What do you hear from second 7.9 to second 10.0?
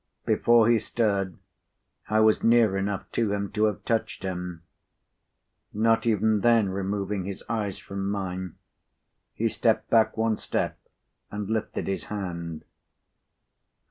mine, he stepped